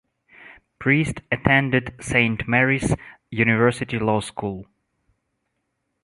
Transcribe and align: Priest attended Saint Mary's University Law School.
Priest 0.79 1.21
attended 1.31 1.93
Saint 2.01 2.47
Mary's 2.47 2.95
University 3.29 3.99
Law 3.99 4.19
School. 4.19 4.65